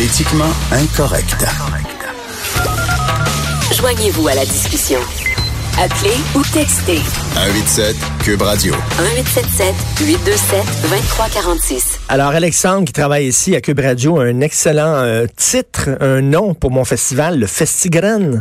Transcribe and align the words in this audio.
Politiquement 0.00 0.48
incorrect. 0.72 1.44
Joignez-vous 3.76 4.28
à 4.28 4.34
la 4.34 4.46
discussion. 4.46 4.98
Appelez 5.78 6.16
ou 6.34 6.42
textez 6.54 7.00
187 7.34 7.96
Cube 8.24 8.40
Radio. 8.40 8.72
1877 8.72 9.74
827 10.00 10.64
2346. 10.84 11.98
Alors, 12.08 12.30
Alexandre, 12.30 12.86
qui 12.86 12.94
travaille 12.94 13.26
ici 13.26 13.54
à 13.54 13.60
Cube 13.60 13.80
Radio, 13.80 14.20
a 14.20 14.24
un 14.24 14.40
excellent 14.40 14.94
euh, 14.94 15.26
titre, 15.36 15.90
un 16.00 16.22
nom 16.22 16.54
pour 16.54 16.70
mon 16.70 16.86
festival, 16.86 17.38
le 17.38 17.46
Festigran. 17.46 18.40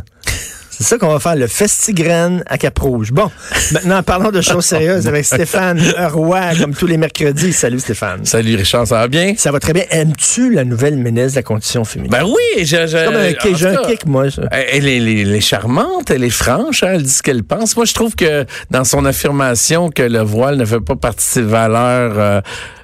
C'est 0.80 0.86
ça 0.86 0.98
qu'on 0.98 1.10
va 1.10 1.20
faire, 1.20 1.36
le 1.36 1.48
Festigraine 1.48 2.42
à 2.48 2.58
Cap-Rouge. 2.58 3.12
Bon, 3.12 3.30
maintenant, 3.74 4.02
parlons 4.02 4.32
de 4.32 4.40
choses 4.40 4.64
sérieuses 4.64 5.10
avec 5.10 5.26
Stéphane 5.26 5.82
Roy, 6.14 6.56
comme 6.58 6.74
tous 6.74 6.88
les 6.88 6.96
mercredis. 6.96 7.52
Salut 7.52 7.82
Stéphane. 7.82 8.24
Salut 8.24 8.56
Richard, 8.56 8.88
ça 8.88 9.00
va 9.00 9.10
bien? 9.10 9.34
Ça 9.36 9.52
va 9.52 9.60
très 9.60 9.74
bien. 9.74 9.84
Aimes-tu 9.92 10.54
la 10.54 10.64
nouvelle 10.64 10.96
ministre 10.96 11.32
de 11.32 11.36
la 11.36 11.44
Condition 11.44 11.84
féminine? 11.84 12.10
Ben 12.10 12.24
oui, 12.24 12.64
je, 12.64 12.88
je, 12.88 13.06
Comme 13.06 13.18
un 13.18 13.34
kick, 13.34 13.58
j'ai 13.58 13.68
un 13.68 13.82
kick, 13.84 14.06
moi. 14.06 14.32
ça. 14.32 14.44
Elle 14.52 14.88
est, 14.88 14.98
elle 14.98 15.36
est 15.36 15.42
charmante, 15.42 16.12
elle 16.12 16.24
est 16.24 16.30
franche, 16.30 16.82
hein, 16.84 16.92
elle 16.94 17.04
dit 17.04 17.10
ce 17.10 17.24
qu'elle 17.24 17.44
pense. 17.44 17.76
Moi, 17.76 17.84
je 17.84 17.94
trouve 17.94 18.16
que 18.16 18.46
dans 18.72 18.86
son 18.86 19.04
affirmation 19.04 19.90
que 19.90 20.04
le 20.04 20.22
voile 20.22 20.56
ne 20.56 20.64
fait 20.64 20.80
pas 20.80 20.96
partie 20.96 21.18
de 21.26 21.32
ses 21.34 21.42
valeurs 21.42 22.14
euh, 22.18 22.42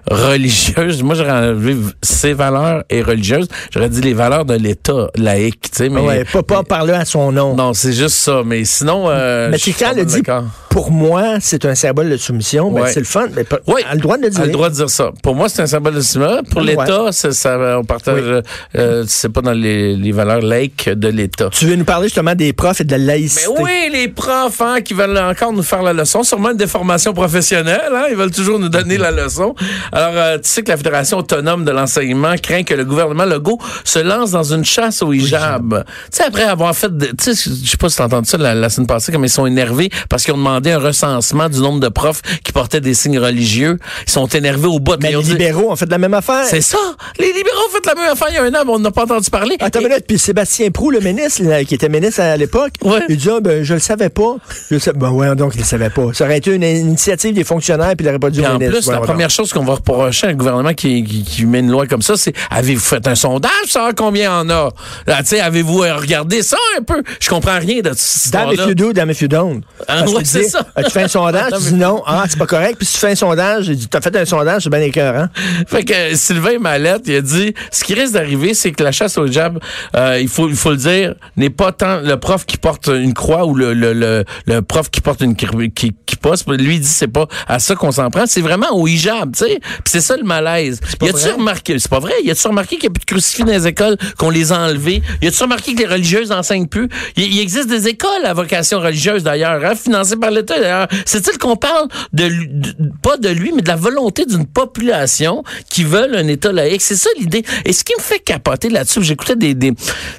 religieuses, 0.09 1.01
moi 1.03 1.15
j'aurais 1.15 1.31
enlevé 1.31 1.75
ses 2.01 2.33
valeurs 2.33 2.83
et 2.89 3.01
religieuses, 3.01 3.47
j'aurais 3.71 3.89
dit 3.89 4.01
les 4.01 4.13
valeurs 4.13 4.45
de 4.45 4.53
l'État 4.55 5.07
laïque, 5.15 5.61
tu 5.71 5.77
sais, 5.77 5.89
mais 5.89 6.01
Ouais, 6.01 6.23
pas, 6.25 6.43
pas 6.43 6.63
parler 6.63 6.93
à 6.93 7.05
son 7.05 7.31
nom. 7.31 7.55
non, 7.55 7.73
c'est 7.73 7.93
juste 7.93 8.15
ça. 8.15 8.41
Mais 8.45 8.63
sinon, 8.65 9.05
euh, 9.09 9.49
mais 9.51 9.57
suis 9.57 9.73
quand 9.73 9.89
a 9.97 10.03
dit, 10.03 10.21
d'accord. 10.21 10.43
Pour 10.75 10.91
moi, 10.91 11.37
c'est 11.39 11.63
un 11.63 11.73
symbole 11.73 12.09
de 12.09 12.17
soumission, 12.17 12.69
ben, 12.69 12.85
c'est 12.87 12.99
le 12.99 13.05
fun. 13.05 13.27
Mais 13.33 13.45
Oui, 13.65 13.81
a 13.89 13.95
le 13.95 14.01
droit 14.01 14.17
de 14.17 14.23
le 14.23 14.29
dire. 14.29 14.41
A 14.41 14.45
le 14.45 14.51
droit 14.51 14.69
de 14.69 14.75
dire 14.75 14.89
ça. 14.89 15.13
Pour 15.23 15.33
moi, 15.33 15.47
c'est 15.47 15.61
un 15.61 15.67
symbole 15.67 15.93
de 15.95 16.01
cinéma. 16.01 16.41
Pour 16.51 16.59
l'État, 16.59 17.13
ça, 17.13 17.77
on 17.79 17.85
partage. 17.85 18.19
Oui. 18.21 18.41
euh, 18.75 19.05
c'est 19.07 19.29
pas 19.29 19.39
dans 19.39 19.53
les, 19.53 19.95
les 19.95 20.11
valeurs 20.11 20.41
laïques 20.41 20.89
de 20.89 21.07
l'État. 21.07 21.47
Tu 21.49 21.65
veux 21.65 21.77
nous 21.77 21.85
parler 21.85 22.07
justement 22.07 22.35
des 22.35 22.51
profs 22.51 22.81
et 22.81 22.83
de 22.83 22.91
la 22.91 22.97
laïcité? 22.97 23.45
Mais 23.55 23.63
oui, 23.63 23.89
les 23.93 24.09
profs 24.09 24.59
hein, 24.59 24.81
qui 24.81 24.93
veulent 24.93 25.17
encore 25.17 25.53
nous 25.53 25.63
faire 25.63 25.81
la 25.81 25.93
leçon, 25.93 26.23
sûrement 26.23 26.51
une 26.51 26.57
déformation 26.57 27.13
professionnelle, 27.13 27.93
hein, 27.93 28.07
ils 28.09 28.17
veulent 28.17 28.31
toujours 28.31 28.59
nous 28.59 28.67
donner 28.67 28.97
la 28.97 29.11
leçon. 29.11 29.55
Alors, 29.93 30.11
euh, 30.15 30.35
tu 30.39 30.49
sais 30.49 30.61
que 30.61 30.71
la 30.71 30.75
Fédération 30.77 31.19
autonome 31.19 31.63
de 31.63 31.71
l'enseignement 31.71 32.35
craint 32.43 32.63
que 32.63 32.73
le 32.73 32.83
gouvernement 32.83 33.23
Legault 33.23 33.59
se 33.85 33.99
lance 33.99 34.31
dans 34.31 34.43
une 34.53 34.65
chasse 34.65 35.01
au 35.01 35.13
hijab. 35.13 35.85
Tu 36.11 36.17
sais, 36.17 36.23
après 36.23 36.43
avoir 36.43 36.75
fait, 36.75 36.89
tu 37.17 37.33
sais, 37.33 37.49
je 37.63 37.69
sais 37.71 37.77
pas 37.77 37.87
si 37.87 37.95
t'as 37.95 38.07
entendu 38.07 38.27
ça 38.29 38.37
la, 38.37 38.53
la 38.53 38.69
semaine 38.69 38.87
passée, 38.87 39.13
comme 39.13 39.23
ils 39.23 39.29
sont 39.29 39.45
énervés 39.45 39.89
parce 40.09 40.25
qu'ils 40.25 40.33
ont 40.33 40.37
demandé 40.37 40.64
un 40.71 40.79
recensement 40.79 41.49
du 41.49 41.59
nombre 41.59 41.79
de 41.79 41.89
profs 41.89 42.21
qui 42.43 42.51
portaient 42.51 42.81
des 42.81 42.93
signes 42.93 43.19
religieux. 43.19 43.79
Ils 44.07 44.11
sont 44.11 44.27
énervés 44.27 44.67
au 44.67 44.79
bout. 44.79 44.95
Mais 45.01 45.11
les 45.11 45.21
libéraux 45.21 45.71
ont 45.71 45.75
fait 45.75 45.89
la 45.89 45.97
même 45.97 46.13
affaire. 46.13 46.45
C'est 46.45 46.61
ça. 46.61 46.77
Les 47.19 47.27
libéraux 47.27 47.57
ont 47.67 47.71
fait 47.73 47.85
la 47.85 47.95
même 47.95 48.11
affaire 48.11 48.27
il 48.29 48.35
y 48.35 48.37
a 48.37 48.43
un 48.43 48.53
an, 48.53 48.63
mais 48.65 48.71
on 48.73 48.79
n'a 48.79 48.91
pas 48.91 49.03
entendu 49.03 49.29
parler. 49.29 49.55
Attends 49.59 49.79
une 49.79 49.87
minute, 49.87 50.05
puis 50.07 50.17
Sébastien 50.19 50.69
Prou, 50.71 50.91
le 50.91 50.99
ministre, 50.99 51.43
là, 51.43 51.63
qui 51.63 51.75
était 51.75 51.89
ministre 51.89 52.21
à 52.21 52.35
l'époque, 52.37 52.73
Ouais. 52.83 53.01
il 53.09 53.17
dit, 53.17 53.29
ah, 53.31 53.39
ben, 53.41 53.63
je 53.63 53.73
le 53.73 53.79
savais 53.79 54.09
pas. 54.09 54.35
Je 54.69 54.75
le 54.75 54.79
savais, 54.79 54.97
ben, 54.97 55.09
ouais, 55.11 55.35
donc, 55.35 55.53
il 55.55 55.59
le 55.59 55.63
savait 55.65 55.89
pas. 55.89 56.07
Ça 56.13 56.25
aurait 56.25 56.37
été 56.37 56.51
une 56.53 56.63
initiative 56.63 57.33
des 57.33 57.43
fonctionnaires, 57.43 57.93
puis 57.95 58.05
il 58.05 58.05
n'aurait 58.05 58.19
pas 58.19 58.27
au 58.27 58.45
en 58.45 58.53
ministre. 58.59 58.79
plus, 58.79 58.91
la 58.91 58.99
première 58.99 59.29
chose 59.29 59.51
qu'on 59.53 59.63
va 59.65 59.73
reprocher 59.75 60.27
à 60.27 60.29
un 60.29 60.33
gouvernement 60.33 60.73
qui, 60.73 61.03
qui, 61.03 61.23
qui 61.23 61.45
met 61.45 61.59
une 61.59 61.71
loi 61.71 61.87
comme 61.87 62.01
ça, 62.01 62.15
c'est 62.17 62.33
avez-vous 62.51 62.79
fait 62.81 63.05
un 63.07 63.15
sondage 63.15 63.51
pour 63.63 63.71
savoir 63.71 63.93
combien 63.95 64.39
en 64.39 64.49
a? 64.49 64.69
Là, 65.07 65.17
tu 65.19 65.27
sais, 65.29 65.39
avez-vous 65.39 65.83
euh, 65.83 65.95
regardé 65.95 66.41
ça 66.41 66.57
un 66.77 66.81
peu? 66.83 67.01
Je 67.19 67.29
comprends 67.29 67.59
rien 67.59 67.81
de 67.81 67.91
cette 67.95 68.33
Damn 68.33 68.51
if 68.51 68.59
you 68.67 68.73
do, 68.75 68.93
damn 68.93 69.09
if 69.09 69.21
you 69.21 69.27
don't. 69.27 69.61
Ouais, 69.89 70.21
c'est 70.23 70.41
dit, 70.41 70.54
ça. 70.57 70.65
ah, 70.75 70.83
tu 70.83 70.91
fais 70.91 71.03
un 71.03 71.07
sondage, 71.07 71.51
tu 71.53 71.63
dis 71.69 71.73
non, 71.73 72.03
ah, 72.05 72.25
c'est 72.27 72.37
pas 72.37 72.45
correct. 72.47 72.75
Puis 72.77 72.85
si 72.85 72.93
tu 72.93 72.99
fais 72.99 73.11
un 73.11 73.15
sondage, 73.15 73.69
dit, 73.69 73.87
t'as 73.87 74.01
fait 74.01 74.15
un 74.15 74.25
sondage, 74.25 74.63
c'est 74.63 74.69
bien 74.69 74.81
écœurant. 74.81 75.27
Fait 75.67 75.83
que 75.83 75.93
euh, 75.93 76.15
Sylvain 76.15 76.59
Mallette, 76.59 77.03
il 77.05 77.15
a 77.15 77.21
dit, 77.21 77.53
ce 77.71 77.83
qui 77.83 77.93
risque 77.93 78.13
d'arriver, 78.13 78.53
c'est 78.53 78.71
que 78.71 78.83
la 78.83 78.91
chasse 78.91 79.17
au 79.17 79.27
jab, 79.27 79.59
euh, 79.95 80.19
il 80.19 80.27
faut 80.27 80.49
il 80.49 80.55
faut 80.55 80.71
le 80.71 80.77
dire, 80.77 81.15
n'est 81.37 81.49
pas 81.49 81.71
tant 81.71 81.99
le 82.01 82.17
prof 82.17 82.45
qui 82.45 82.57
porte 82.57 82.87
une 82.87 83.13
croix 83.13 83.45
ou 83.45 83.55
le 83.55 83.73
le, 83.73 83.93
le, 83.93 84.23
le 84.45 84.61
prof 84.61 84.89
qui 84.89 85.01
porte 85.01 85.21
une 85.21 85.35
qui 85.35 85.47
qui, 85.73 86.15
poste. 86.15 86.47
Lui 86.49 86.75
il 86.75 86.81
dit 86.81 86.87
c'est 86.87 87.07
pas 87.07 87.27
à 87.47 87.59
ça 87.59 87.75
qu'on 87.75 87.91
s'en 87.91 88.09
prend, 88.09 88.25
c'est 88.25 88.41
vraiment 88.41 88.71
au 88.73 88.87
hijab, 88.87 89.35
tu 89.35 89.45
sais. 89.45 89.59
Puis 89.59 89.83
c'est 89.85 90.01
ça 90.01 90.17
le 90.17 90.23
malaise. 90.23 90.79
Y 91.01 91.09
a-tu 91.09 91.29
remarqué, 91.29 91.77
c'est 91.79 91.89
pas 91.89 91.99
vrai, 91.99 92.13
y 92.23 92.31
a-tu 92.31 92.47
remarqué 92.47 92.75
qu'il 92.75 92.85
y 92.85 92.87
a 92.87 92.91
plus 92.91 93.01
de 93.01 93.05
crucifix 93.05 93.43
dans 93.43 93.51
les 93.51 93.67
écoles, 93.67 93.97
qu'on 94.17 94.29
les 94.29 94.51
a 94.51 94.59
enlevés? 94.59 95.01
Y 95.21 95.27
a-tu 95.27 95.43
remarqué 95.43 95.75
que 95.75 95.79
les 95.79 95.87
religieuses 95.87 96.31
enseignent 96.31 96.67
plus? 96.67 96.89
Il, 97.17 97.33
il 97.33 97.39
existe 97.39 97.67
des 97.67 97.87
écoles 97.87 98.25
à 98.25 98.33
vocation 98.33 98.79
religieuse 98.79 99.23
d'ailleurs, 99.23 99.63
hein, 99.63 99.75
financées 99.75 100.15
par 100.15 100.31
l'État 100.31 100.44
d'ailleurs. 100.45 100.87
C'est-il 101.05 101.37
qu'on 101.37 101.55
parle 101.55 101.87
de, 102.13 102.29
de- 102.29 102.91
pas 103.01 103.17
de 103.17 103.29
lui, 103.29 103.51
mais 103.53 103.61
de 103.61 103.67
la 103.67 103.75
volonté 103.75 104.25
d'une 104.25 104.45
population 104.45 105.43
qui 105.69 105.83
veulent 105.83 106.15
un 106.15 106.27
État 106.27 106.51
laïque? 106.51 106.81
C'est 106.81 106.95
ça 106.95 107.09
l'idée. 107.19 107.43
Et 107.65 107.73
ce 107.73 107.83
qui 107.83 107.93
me 107.97 108.01
fait 108.01 108.19
capoter 108.19 108.69
là-dessus, 108.69 109.03
j'écoutais 109.03 109.35
des 109.35 109.53
des 109.53 109.73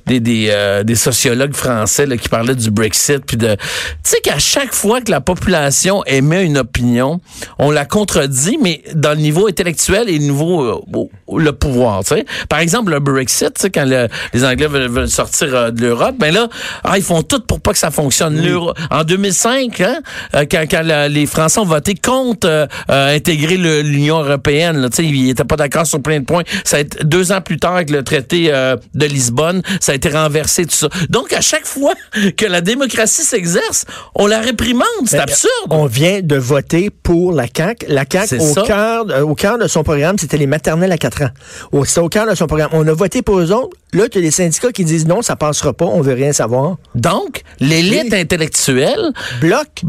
des 0.06 0.20
des, 0.20 0.46
euh, 0.50 0.82
des 0.82 0.94
sociologues 0.94 1.54
français 1.54 2.06
là, 2.06 2.16
qui 2.16 2.28
parlaient 2.28 2.54
du 2.54 2.70
Brexit 2.70 3.20
puis 3.26 3.36
de, 3.36 3.54
tu 3.54 3.58
sais 4.04 4.20
qu'à 4.22 4.38
chaque 4.38 4.72
fois 4.74 5.00
que 5.00 5.10
la 5.10 5.20
population 5.20 6.04
émet 6.06 6.44
une 6.44 6.58
opinion, 6.58 7.20
on 7.58 7.70
la 7.70 7.84
contredit, 7.84 8.58
mais 8.62 8.82
dans 8.94 9.10
le 9.10 9.16
niveau 9.20 9.46
intellectuel 9.48 10.08
et 10.08 10.12
le 10.18 10.24
niveau 10.24 10.62
euh, 10.64 11.38
le 11.38 11.52
pouvoir. 11.52 12.02
Tu 12.04 12.14
sais, 12.14 12.24
par 12.48 12.58
exemple 12.60 12.92
le 12.92 13.00
Brexit, 13.00 13.54
tu 13.54 13.62
sais, 13.62 13.70
quand 13.70 13.84
le- 13.84 14.08
les 14.32 14.44
Anglais 14.44 14.66
veulent, 14.68 14.88
veulent 14.90 15.08
sortir 15.08 15.54
euh, 15.54 15.70
de 15.70 15.82
l'Europe, 15.82 16.16
ben 16.18 16.32
là, 16.32 16.48
ah, 16.84 16.96
ils 16.98 17.04
font 17.04 17.22
tout 17.22 17.40
pour 17.40 17.60
pas 17.60 17.72
que 17.72 17.78
ça 17.78 17.90
fonctionne. 17.90 18.40
L'Euro- 18.40 18.72
En 18.90 19.04
2005, 19.04 19.80
hein, 19.80 19.98
quand, 20.32 20.64
quand 20.70 20.82
la- 20.82 21.08
les 21.08 21.26
Français 21.26 21.58
ont 21.60 21.64
voté 21.64 21.94
contre 21.94 22.48
euh, 22.48 22.66
euh, 22.90 23.16
intégrer 23.16 23.56
l'Union 23.56 24.20
européenne, 24.22 24.78
là, 24.78 24.88
tu 24.90 24.96
sais, 24.96 25.04
ils 25.04 25.30
étaient 25.30 25.44
pas 25.44 25.56
d'accord 25.56 25.86
sur 25.86 26.00
plein 26.02 26.20
de 26.20 26.24
points. 26.24 26.42
Ça 26.64 26.76
a 26.78 26.80
été 26.80 27.04
deux 27.04 27.32
ans 27.32 27.40
plus 27.40 27.58
tard 27.58 27.74
avec 27.76 27.90
le 27.90 28.02
traité 28.02 28.48
euh, 28.52 28.76
de 28.94 29.06
Lisbonne, 29.06 29.62
ça 29.80 29.92
a 29.92 29.94
été 29.94 30.08
renversé 30.08 30.64
tout 30.64 30.74
ça. 30.74 30.88
Donc 31.10 31.32
à 31.32 31.40
chaque 31.40 31.66
fois 31.66 31.94
que 32.36 32.46
la 32.46 32.60
démocratie 32.60 33.22
s'exerce, 33.22 33.84
on 34.14 34.26
la 34.26 34.40
réprimande. 34.40 34.84
C'est 35.06 35.16
absurde. 35.22 35.50
On 35.70 35.86
vient 35.86 36.20
de 36.22 36.36
voter 36.36 36.90
pour 36.90 37.32
la 37.32 37.46
CAQ. 37.54 37.86
La 37.88 38.04
CAQ, 38.10 38.26
au 38.40 38.54
cœur, 38.66 39.04
euh, 39.10 39.20
au 39.22 39.34
cœur 39.34 39.58
de 39.58 39.66
son 39.68 39.82
programme, 39.82 40.18
c'était 40.18 40.36
les 40.38 40.46
maternelles 40.46 40.92
à 40.92 40.98
4 40.98 41.22
ans. 41.22 41.30
Au- 41.72 41.84
C'était 41.84 42.00
au 42.00 42.08
cœur 42.08 42.28
de 42.28 42.34
son 42.34 42.46
programme. 42.46 42.70
On 42.72 42.86
a 42.86 42.92
voté 42.92 43.22
pour 43.22 43.38
eux 43.38 43.52
autres. 43.52 43.76
Là, 43.92 44.08
tu 44.08 44.18
as 44.18 44.20
les 44.20 44.30
syndicats 44.30 44.72
qui 44.72 44.84
disent 44.84 45.06
non, 45.06 45.22
ça 45.22 45.36
passera 45.36 45.72
pas, 45.72 45.84
on 45.86 46.00
veut 46.00 46.12
rien 46.14 46.32
savoir. 46.32 46.76
Donc 46.94 47.42
l'élite 47.60 48.12
intellectuelle 48.12 49.12
bloque 49.40 49.80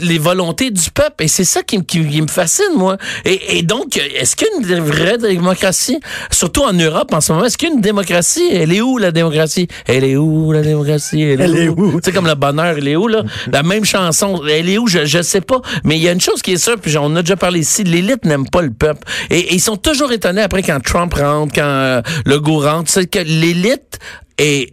les 0.00 0.18
volontés 0.18 0.70
du 0.70 0.90
peuple. 0.90 1.24
Et 1.24 1.28
c'est 1.28 1.44
ça 1.44 1.62
qui, 1.62 1.78
me- 1.78 1.82
qui- 1.82 2.06
qui 2.06 2.22
me 2.22 2.26
fascine, 2.28 2.74
moi. 2.76 2.96
Et, 3.24 3.58
et 3.58 3.62
donc, 3.62 3.96
est-ce 3.96 4.36
qu'il 4.36 4.46
y 4.68 4.72
a 4.72 4.76
une 4.76 4.84
vraie 4.84 5.18
démocratie? 5.18 5.98
Surtout 6.30 6.62
en 6.62 6.72
Europe 6.72 7.12
en 7.12 7.20
ce 7.20 7.32
moment, 7.32 7.44
est-ce 7.44 7.56
qu'il 7.58 7.68
y 7.68 7.72
a 7.72 7.74
une 7.74 7.80
démocratie? 7.80 8.48
Elle 8.52 8.72
est 8.72 8.80
où, 8.80 8.98
la 8.98 9.10
démocratie? 9.12 9.68
Elle 9.86 10.04
est 10.04 10.16
où, 10.16 10.52
la 10.52 10.62
démocratie? 10.62 11.22
Elle 11.22 11.40
est 11.40 11.44
Elle 11.44 11.56
est 11.56 11.68
où? 11.68 12.00
sais, 12.02 12.12
comme 12.12 12.26
le 12.26 12.34
bonheur, 12.34 12.76
elle 12.78 12.88
est 12.88 12.96
où, 12.96 13.08
là? 13.08 13.22
La 13.52 13.62
même 13.62 13.84
chanson, 13.84 14.42
elle 14.48 14.68
est 14.68 14.78
où? 14.78 14.86
Je, 14.86 15.04
je 15.06 15.22
sais 15.22 15.40
pas. 15.40 15.60
Mais 15.84 15.96
il 15.96 16.02
y 16.02 16.08
a 16.08 16.12
une 16.12 16.20
chose 16.20 16.42
qui 16.42 16.52
est 16.52 16.56
sûre, 16.58 16.76
puis 16.80 16.96
on 16.98 17.14
a 17.16 17.22
déjà 17.22 17.36
parlé 17.36 17.60
ici, 17.60 17.84
l'élite 17.84 18.24
n'aime 18.24 18.48
pas 18.48 18.62
le 18.62 18.70
peuple. 18.72 19.06
Et, 19.30 19.38
et 19.38 19.54
ils 19.54 19.60
sont 19.60 19.76
toujours 19.76 20.12
étonnés 20.12 20.42
après 20.42 20.62
quand 20.62 20.80
Trump 20.82 21.12
rentre, 21.14 21.54
quand 21.54 21.62
euh, 21.64 22.02
Legault 22.26 22.60
rentre, 22.60 22.90
c'est 22.90 23.06
que 23.06 23.18
l'élite 23.18 23.98
est 24.38 24.72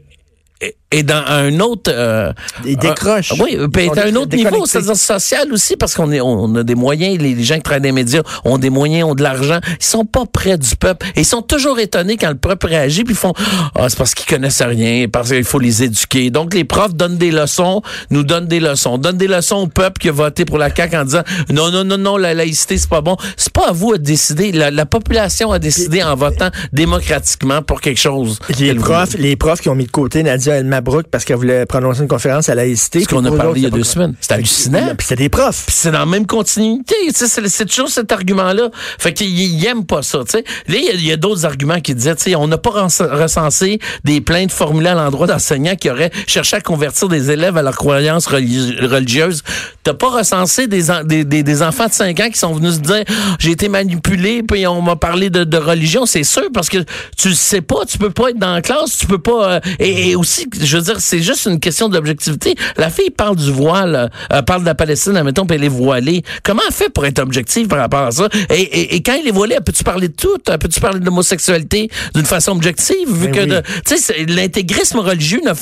est 0.92 1.04
dans 1.04 1.24
un 1.28 1.60
autre 1.60 1.92
euh, 1.94 2.32
Ils 2.66 2.78
décrochent. 2.78 3.34
ah, 3.34 3.44
oui, 3.44 3.58
sont 3.58 3.98
à 3.98 4.06
un 4.06 4.16
autre 4.16 4.36
niveau, 4.36 4.66
c'est-à-dire 4.66 4.96
social 4.96 5.52
aussi, 5.52 5.76
parce 5.76 5.94
qu'on 5.94 6.12
est, 6.12 6.22
on 6.22 6.56
a 6.56 6.64
des 6.64 6.76
moyens, 6.76 7.18
les, 7.20 7.36
les 7.36 7.44
gens 7.44 7.56
qui 7.56 7.64
travaillent 7.64 7.82
dans 7.82 7.88
les 7.88 7.92
médias 8.04 8.22
ont 8.46 8.58
des 8.58 8.70
moyens, 8.70 9.10
ont 9.10 9.16
de 9.16 9.24
l'argent. 9.24 9.60
Ils 9.80 9.86
sont 9.86 10.06
pas 10.06 10.26
près 10.26 10.58
du 10.58 10.76
peuple. 10.76 11.08
Et 11.16 11.22
ils 11.22 11.26
sont 11.26 11.42
toujours 11.42 11.80
étonnés 11.80 12.18
quand 12.18 12.30
le 12.30 12.36
peuple 12.36 12.68
réagit, 12.68 13.04
puis 13.04 13.14
ils 13.14 13.18
font, 13.18 13.34
ah, 13.76 13.90
c'est 13.90 13.98
parce 13.98 14.14
qu'ils 14.14 14.28
connaissent 14.28 14.62
rien, 14.62 15.08
parce 15.10 15.30
qu'il 15.30 15.44
faut 15.44 15.60
les 15.60 15.84
éduquer. 15.84 16.30
Donc, 16.30 16.54
les 16.54 16.64
profs 16.64 16.96
donnent 16.96 17.18
des 17.18 17.32
leçons, 17.32 17.82
nous 18.10 18.24
donnent 18.24 18.48
des 18.48 18.62
leçons, 18.62 18.98
donnent 18.98 19.18
des 19.18 19.28
leçons 19.28 19.58
au 19.58 19.68
peuple 19.68 20.00
qui 20.00 20.10
a 20.10 20.14
voté 20.14 20.46
pour 20.46 20.58
la 20.58 20.74
CAQ 20.74 20.96
en 20.98 21.06
disant, 21.06 21.24
non, 21.52 21.72
non, 21.72 21.84
non, 21.84 21.98
non, 21.98 22.18
la 22.18 22.34
laïcité, 22.34 22.78
c'est 22.78 22.90
pas 22.90 23.02
bon. 23.02 23.18
C'est 23.36 23.52
pas 23.52 23.70
à 23.70 23.72
vous 23.74 23.94
de 23.98 23.98
décider. 23.98 24.54
La, 24.54 24.72
la 24.72 24.86
population 24.86 25.52
a 25.52 25.60
décidé 25.60 26.02
en 26.04 26.16
votant 26.16 26.50
démocratiquement 26.72 27.62
pour 27.62 27.82
quelque 27.82 28.00
chose. 28.00 28.40
Les 28.60 28.74
profs, 28.76 29.16
les 29.18 29.36
profs 29.36 29.60
qui 29.60 29.70
ont 29.70 29.76
mis 29.76 29.86
de 29.86 29.92
côté 29.92 30.24
Nadine 30.24 30.45
dit 30.45 30.45
à 30.52 30.56
El 30.56 30.66
Mabrouk 30.66 31.08
parce 31.12 31.26
qu'elle 31.26 31.38
voulait 31.38 31.66
prononcer 31.66 32.02
une 32.02 32.08
conférence 32.08 32.50
à 32.50 32.56
l'AICT. 32.56 33.02
Ce 33.02 33.08
qu'on 33.08 33.24
a 33.26 33.32
parlé 33.32 33.60
il 33.62 33.64
y 33.64 33.66
a 33.66 33.70
deux 33.70 33.84
c'est 33.84 33.94
semaines. 33.94 34.14
C'est 34.22 34.32
hallucinant. 34.34 34.96
Puis 34.98 35.08
c'était 35.08 35.24
des 35.24 35.30
profs. 35.30 35.64
Puis 35.68 35.76
c'est 35.78 35.92
dans 35.92 36.00
la 36.00 36.06
même 36.06 36.26
continuité. 36.28 36.96
C'est 37.14 37.28
c'est 37.48 37.66
toujours 37.66 37.90
cet 37.90 38.12
argument-là. 38.12 38.70
Fait 39.00 39.14
qu'ils 39.14 39.38
ils 39.40 39.66
aiment 39.66 39.86
pas 39.86 40.02
ça. 40.02 40.20
Là, 40.34 40.42
il 40.68 41.06
y 41.06 41.12
a- 41.12 41.18
d'autres 41.18 41.46
arguments 41.46 41.80
qui 41.80 41.96
disaient, 41.96 42.16
on 42.36 42.48
n'a 42.48 42.58
pas 42.58 42.72
recensé 42.72 43.80
des 44.04 44.22
plaintes 44.22 44.52
formulées 44.52 44.90
à 44.90 44.96
l'endroit 44.96 45.28
d'enseignants 45.28 45.76
qui 45.76 45.90
auraient 45.90 46.12
cherché 46.28 46.58
à 46.58 46.62
convertir 46.62 47.08
des 47.08 47.32
élèves 47.32 47.58
à 47.58 47.62
leurs 47.62 47.76
croyances 47.78 48.28
religi- 48.28 48.78
religieuses. 48.86 49.44
T'as 49.84 49.94
pas 49.94 50.10
recensé 50.10 50.68
des, 50.68 50.84
des, 51.06 51.24
des, 51.24 51.44
des 51.44 51.62
enfants 51.62 51.88
de 51.88 51.94
5 51.94 52.20
ans 52.20 52.30
qui 52.32 52.38
sont 52.40 52.54
venus 52.54 52.76
se 52.76 52.80
dire, 52.80 53.04
j'ai 53.40 53.52
été 53.52 53.70
manipulé, 53.70 54.44
puis 54.44 54.66
on 54.68 54.82
m'a 54.82 54.96
parlé 54.96 55.30
de, 55.30 55.44
de 55.44 55.58
religion. 55.58 56.06
C'est 56.06 56.24
sûr, 56.24 56.50
parce 56.54 56.70
que 56.70 56.80
tu 57.18 57.34
sais 57.34 57.62
pas, 57.62 57.86
tu 57.88 57.98
peux 57.98 58.10
pas 58.10 58.30
être 58.32 58.40
dans 58.40 58.54
la 58.54 58.62
classe, 58.62 58.98
tu 58.98 59.06
peux 59.08 59.20
pas... 59.20 59.54
euh, 59.56 59.60
et, 59.80 60.10
et 60.10 60.16
aussi, 60.16 60.35
je 60.62 60.78
veux 60.78 60.84
dire, 60.84 61.00
c'est 61.00 61.22
juste 61.22 61.46
une 61.46 61.60
question 61.60 61.90
d'objectivité. 61.90 62.56
La 62.78 62.90
fille 62.90 63.10
parle 63.10 63.36
du 63.36 63.52
voile, 63.52 64.10
euh, 64.34 64.42
parle 64.42 64.62
de 64.62 64.66
la 64.66 64.76
Palestine, 64.76 65.16
admettons, 65.18 65.46
puis 65.46 65.56
elle 65.58 65.64
est 65.64 65.68
voilée. 65.68 66.24
Comment 66.44 66.62
elle 66.68 66.74
fait 66.74 66.90
pour 66.90 67.06
être 67.06 67.20
objective 67.20 67.68
par 67.68 67.80
rapport 67.80 68.02
à 68.08 68.12
ça? 68.12 68.30
Et, 68.50 68.62
et, 68.62 68.96
et 68.96 69.02
quand 69.04 69.16
elle 69.20 69.28
est 69.28 69.32
voilée, 69.32 69.58
peux-tu 69.66 69.84
parler 69.84 70.08
de 70.10 70.14
tout? 70.16 70.38
Peux-tu 70.60 70.80
parler 70.80 71.00
de 71.00 71.06
l'homosexualité 71.06 71.90
d'une 72.14 72.26
façon 72.26 72.52
objective? 72.52 73.08
Vu 73.08 73.28
Ben 73.30 73.50
que 73.50 73.56
oui. 73.56 73.62
tu 73.86 73.98
sais, 73.98 74.26
l'intégrisme 74.28 75.00
religieux, 75.00 75.42
ne 75.46 75.54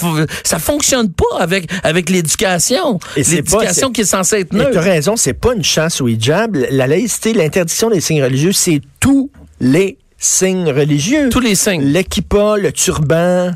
ça 0.43 0.59
fonctionne 0.59 1.11
pas 1.11 1.39
avec, 1.39 1.69
avec 1.83 2.09
l'éducation. 2.09 2.99
L'éducation 3.15 3.91
qui 3.91 4.01
est 4.01 4.05
censée 4.05 4.39
être 4.41 4.53
Et 4.53 4.57
tu 4.57 4.61
as 4.61 4.65
neutre. 4.69 4.79
raison, 4.79 5.15
c'est 5.15 5.33
pas 5.33 5.53
une 5.53 5.63
chasse 5.63 6.01
au 6.01 6.07
hijab. 6.07 6.55
La 6.71 6.87
laïcité, 6.87 7.33
l'interdiction 7.33 7.89
des 7.89 8.01
signes 8.01 8.23
religieux, 8.23 8.51
c'est 8.51 8.81
tous 8.99 9.29
les 9.59 9.97
signes 10.17 10.69
religieux. 10.71 11.29
Tous 11.29 11.39
les 11.39 11.55
signes. 11.55 11.83
L'équipa, 11.83 12.55
le 12.57 12.71
turban. 12.71 13.51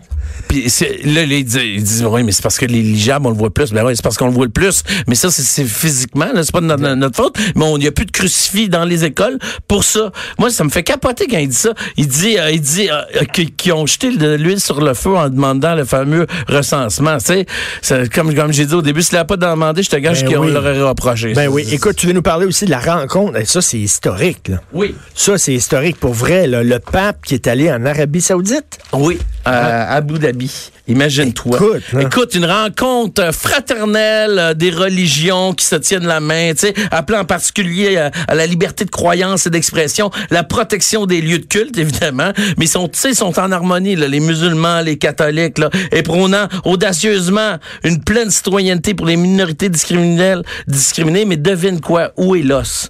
Puis 0.47 0.69
c'est- 0.69 0.99
là, 1.03 1.23
ils 1.23 1.43
disent, 1.43 2.05
oui, 2.09 2.23
mais 2.23 2.31
c'est 2.31 2.41
parce 2.41 2.57
que 2.57 2.65
les 2.65 2.79
hijabs, 2.79 3.25
on 3.25 3.29
le 3.29 3.35
voit 3.35 3.49
plus. 3.53 3.71
Ben 3.73 3.85
oui, 3.85 3.95
c'est 3.95 4.01
parce 4.01 4.17
qu'on 4.17 4.27
le 4.27 4.31
voit 4.33 4.45
le 4.45 4.51
plus. 4.51 4.83
Mais 5.07 5.15
ça, 5.15 5.29
c'est- 5.29 5.65
physiquement, 5.65 6.27
c'est 6.35 6.51
pas 6.51 6.61
de 6.61 6.65
notre, 6.65 6.93
notre 6.95 7.15
faute. 7.15 7.35
Mais 7.55 7.65
on- 7.65 7.75
il 7.77 7.81
n'y 7.81 7.87
a 7.87 7.91
plus 7.91 8.05
de 8.05 8.11
crucifix 8.11 8.69
dans 8.69 8.85
les 8.85 9.03
écoles 9.03 9.37
pour 9.67 9.83
ça. 9.83 10.11
Moi, 10.39 10.49
ça 10.49 10.63
me 10.63 10.69
fait 10.69 10.83
capoter 10.83 11.27
quand 11.27 11.37
il 11.37 11.49
dit 11.49 11.55
ça. 11.55 11.73
Il 11.97 12.07
dit, 12.07 12.37
euh, 12.37 12.51
il 12.51 12.61
dit 12.61 12.89
euh, 12.89 13.23
qu'ils 13.57 13.73
ont 13.73 13.85
jeté 13.85 14.15
de 14.15 14.35
l'huile 14.35 14.59
sur 14.61 14.79
le 14.81 14.93
feu 14.93 15.15
en 15.15 15.29
demandant 15.29 15.75
le 15.75 15.83
fameux 15.85 16.27
recensement. 16.47 17.17
Tu 17.17 17.45
sais, 17.81 18.09
comme, 18.13 18.33
comme 18.33 18.51
j'ai 18.53 18.65
dit 18.65 18.73
au 18.73 18.81
début, 18.81 19.01
s'il 19.01 19.15
n'a 19.15 19.25
pas 19.25 19.37
demandé, 19.37 19.83
je 19.83 19.89
te 19.89 19.95
gage 19.97 20.23
Ben 20.23 20.33
qu'on 20.33 20.45
oui. 20.45 20.51
l'aurait 20.53 20.81
reproché. 20.81 21.33
Ben 21.33 21.47
oui, 21.49 21.67
écoute, 21.71 21.95
tu 21.97 22.07
veux 22.07 22.13
nous 22.13 22.21
parler 22.21 22.45
aussi 22.45 22.65
de 22.65 22.71
la 22.71 22.79
rencontre. 22.79 23.37
Et 23.37 23.45
ça, 23.45 23.61
c'est 23.61 23.79
historique. 23.79 24.47
là. 24.47 24.61
Oui. 24.73 24.95
Ça, 25.13 25.37
c'est 25.37 25.53
historique 25.53 25.97
pour 25.99 26.13
vrai. 26.13 26.47
là. 26.47 26.63
Le 26.63 26.79
pape 26.79 27.25
qui 27.25 27.33
est 27.33 27.47
allé 27.47 27.71
en 27.71 27.85
Arabie 27.85 28.21
Saoudite. 28.21 28.79
Oui, 28.93 29.17
à 29.45 29.93
Abu 29.95 30.16
Dhabi. 30.17 30.71
Imagine-toi. 30.87 31.57
Écoute, 31.57 31.83
hein. 31.93 31.99
Écoute, 31.99 32.35
une 32.35 32.45
rencontre 32.45 33.33
fraternelle 33.33 34.39
euh, 34.39 34.53
des 34.53 34.69
religions 34.69 35.53
qui 35.53 35.65
se 35.65 35.75
tiennent 35.75 36.07
la 36.07 36.19
main, 36.19 36.53
tu 36.53 36.67
sais, 36.67 36.73
appelant 36.91 37.19
en 37.19 37.25
particulier 37.25 37.97
euh, 37.97 38.09
à 38.27 38.35
la 38.35 38.45
liberté 38.45 38.85
de 38.85 38.89
croyance 38.89 39.47
et 39.47 39.49
d'expression, 39.49 40.11
la 40.29 40.43
protection 40.43 41.05
des 41.05 41.21
lieux 41.21 41.39
de 41.39 41.45
culte, 41.45 41.77
évidemment, 41.77 42.31
mais 42.57 42.65
ils 42.65 42.69
sont, 42.69 42.87
tu 42.87 42.99
sais, 42.99 43.09
ils 43.09 43.15
sont 43.15 43.37
en 43.37 43.51
harmonie, 43.51 43.95
là, 43.95 44.07
les 44.07 44.19
musulmans, 44.19 44.81
les 44.81 44.97
catholiques, 44.97 45.57
là, 45.57 45.69
et 45.91 46.03
prônant 46.03 46.47
audacieusement 46.63 47.57
une 47.83 48.01
pleine 48.03 48.31
citoyenneté 48.31 48.93
pour 48.93 49.05
les 49.05 49.17
minorités 49.17 49.69
discriminées, 49.69 50.35
discriminées, 50.67 51.25
mais 51.25 51.37
devine 51.37 51.81
quoi, 51.81 52.11
où 52.17 52.35
est 52.35 52.43
l'os? 52.43 52.89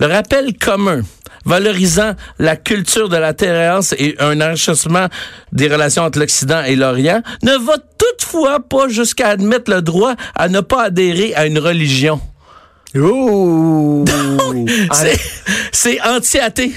Le 0.00 0.06
rappel 0.06 0.56
commun 0.58 1.02
valorisant 1.48 2.12
la 2.38 2.54
culture 2.56 3.08
de 3.08 3.16
la 3.16 3.32
tolérance 3.34 3.92
et 3.98 4.14
un 4.20 4.40
enrichissement 4.40 5.06
des 5.50 5.66
relations 5.68 6.04
entre 6.04 6.18
l'Occident 6.20 6.62
et 6.62 6.76
l'Orient, 6.76 7.22
ne 7.42 7.56
va 7.56 7.74
toutefois 7.98 8.60
pas 8.60 8.86
jusqu'à 8.88 9.28
admettre 9.30 9.70
le 9.72 9.82
droit 9.82 10.14
à 10.36 10.48
ne 10.48 10.60
pas 10.60 10.84
adhérer 10.84 11.34
à 11.34 11.46
une 11.46 11.58
religion. 11.58 12.20
C'est- 15.72 16.00
anti-athée. 16.02 16.72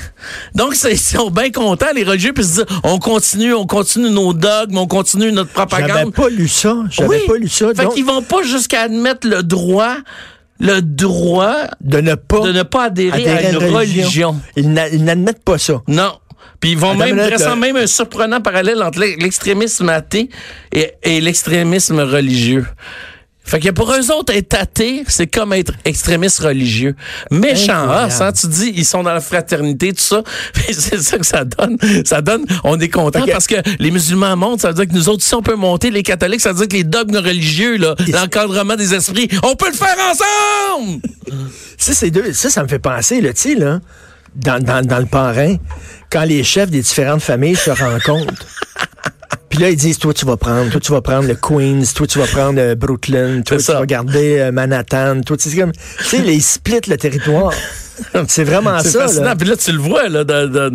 Donc, 0.55 0.75
c'est- 0.75 0.91
ils 0.93 0.99
sont 0.99 1.29
bien 1.31 1.49
contents, 1.51 1.87
les 1.95 2.03
religieux, 2.03 2.33
puis 2.33 2.43
se 2.43 2.49
disent, 2.49 2.65
on 2.83 2.99
continue, 2.99 3.53
on 3.53 3.65
continue 3.65 4.09
nos 4.09 4.33
dogmes, 4.33 4.77
on 4.77 4.87
continue 4.87 5.31
notre 5.31 5.51
J'avais 5.55 5.67
propagande. 5.67 6.13
pas 6.13 6.29
lu 6.29 6.47
ça. 6.47 6.75
J'avais 6.89 7.09
Oui. 7.09 7.27
pas 7.27 7.37
lu 7.37 7.47
ça. 7.49 7.67
Fait 7.73 7.83
donc, 7.83 7.93
qu'ils 7.95 8.05
vont 8.05 8.21
pas 8.21 8.43
jusqu'à 8.43 8.81
admettre 8.81 9.27
le 9.27 9.41
droit, 9.43 9.95
le 10.61 10.81
droit 10.81 11.55
de 11.81 11.99
ne 12.01 12.15
pas, 12.15 12.39
de 12.41 12.51
ne 12.51 12.63
pas 12.63 12.85
adhérer, 12.85 13.21
adhérer 13.23 13.45
à 13.47 13.49
une 13.49 13.57
religion. 13.77 14.35
Ils 14.55 14.71
n'a- 14.71 14.89
ils 14.89 15.03
n'admettent 15.03 15.43
pas 15.43 15.57
ça. 15.57 15.81
Non. 15.87 16.13
Puis 16.59 16.71
ils 16.73 16.77
vont 16.77 16.93
même 17.07 17.17
dressant 17.29 17.55
même 17.55 17.75
un 17.75 17.87
surprenant 17.87 18.39
parallèle 18.41 18.81
entre 18.83 18.99
l'e- 18.99 19.15
l'extrémisme 19.19 19.89
athée 19.89 20.29
et, 20.71 20.91
et 21.01 21.19
l'extrémisme 21.19 21.99
religieux. 21.99 22.65
Fait 23.51 23.59
que 23.59 23.67
pour 23.67 23.91
eux 23.91 24.11
autres, 24.13 24.33
être 24.33 24.53
athée, 24.53 25.03
c'est 25.09 25.27
comme 25.27 25.51
être 25.51 25.73
extrémiste 25.83 26.39
religieux. 26.39 26.95
Méchant 27.31 28.05
os, 28.05 28.21
hein, 28.21 28.31
tu 28.31 28.47
dis, 28.47 28.71
ils 28.77 28.85
sont 28.85 29.03
dans 29.03 29.13
la 29.13 29.19
fraternité, 29.19 29.91
tout 29.91 29.99
ça. 29.99 30.23
C'est 30.71 31.01
ça 31.01 31.17
que 31.17 31.25
ça 31.25 31.43
donne. 31.43 31.75
Ça 32.05 32.21
donne, 32.21 32.45
on 32.63 32.79
est 32.79 32.87
content 32.87 33.25
parce 33.29 33.47
que 33.47 33.55
les 33.77 33.91
musulmans 33.91 34.37
montent, 34.37 34.61
ça 34.61 34.69
veut 34.69 34.75
dire 34.75 34.87
que 34.87 34.93
nous 34.93 35.09
autres, 35.09 35.25
si 35.25 35.35
on 35.35 35.41
peut 35.41 35.55
monter, 35.55 35.91
les 35.91 36.01
catholiques, 36.01 36.39
ça 36.39 36.53
veut 36.53 36.59
dire 36.59 36.69
que 36.69 36.77
les 36.77 36.85
dogmes 36.85 37.17
religieux, 37.17 37.75
là, 37.75 37.93
l'encadrement 38.07 38.77
des 38.77 38.93
esprits, 38.93 39.27
on 39.43 39.57
peut 39.57 39.67
le 39.67 39.75
faire 39.75 39.97
ensemble! 40.09 41.01
Ça, 41.77 41.93
c'est 41.93 42.09
deux. 42.11 42.31
Ça, 42.31 42.49
ça 42.49 42.63
me 42.63 42.69
fait 42.69 42.79
penser, 42.79 43.19
là, 43.19 43.33
tu 43.33 43.41
sais, 43.41 43.55
là, 43.55 43.81
dans, 44.33 44.63
dans, 44.63 44.85
dans 44.85 44.99
le 44.99 45.07
parrain, 45.07 45.57
quand 46.09 46.23
les 46.23 46.43
chefs 46.45 46.69
des 46.69 46.81
différentes 46.81 47.21
familles 47.21 47.57
se 47.57 47.71
rencontrent. 47.71 48.45
Puis 49.51 49.59
là, 49.59 49.69
ils 49.69 49.75
disent, 49.75 49.97
toi, 49.97 50.13
tu 50.13 50.25
vas 50.25 50.37
prendre, 50.37 50.71
toi, 50.71 50.79
tu 50.79 50.93
vas 50.93 51.01
prendre 51.01 51.27
le 51.27 51.35
Queens, 51.35 51.83
toi, 51.93 52.07
tu 52.07 52.19
vas 52.19 52.25
prendre 52.25 52.57
euh, 52.57 52.73
Brooklyn, 52.73 53.41
toi, 53.41 53.57
tu 53.57 53.69
vas 53.69 53.85
garder 53.85 54.39
euh, 54.39 54.51
Manhattan, 54.53 55.19
toi, 55.21 55.35
tu 55.35 55.49
sais, 55.49 55.57
comme, 55.57 55.73
tu 55.73 56.03
sais, 56.05 56.19
les 56.19 56.39
split 56.39 56.79
le 56.87 56.95
territoire. 56.95 57.51
C'est 58.27 58.43
vraiment 58.43 58.79
C'est 58.79 58.89
ça, 58.89 59.01
fascinant. 59.01 59.25
là. 59.25 59.35
Puis 59.35 59.47
là, 59.47 59.55
tu 59.57 59.71
le 59.71 59.79
vois 59.79 60.09
là, 60.09 60.23
dans, 60.23 60.49
dans, 60.51 60.69